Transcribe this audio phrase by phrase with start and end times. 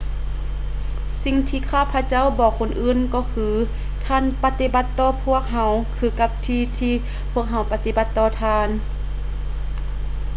[1.23, 3.47] ສິ່ງທີ່ຂ້າພະເຈົ້າບອກຄົນອື່ນກໍຄື
[4.05, 6.93] ທ່ານປະຕິບັດຕໍ່ພວກເຮົາຄືກັບທີ່ທີ່
[7.31, 8.69] ພວກເຮົາປະຕິບັດຕໍ່ທ່ານ